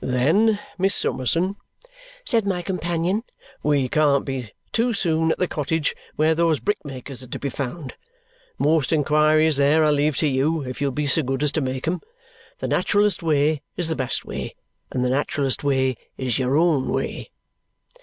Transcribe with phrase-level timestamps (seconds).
[0.00, 1.56] "Then, Miss Summerson,"
[2.24, 3.22] said my companion,
[3.62, 7.94] "we can't be too soon at the cottage where those brickmakers are to be found.
[8.58, 11.86] Most inquiries there I leave to you, if you'll be so good as to make
[11.86, 12.00] 'em.
[12.60, 14.54] The naturalest way is the best way,
[14.90, 17.30] and the naturalest way is your own way."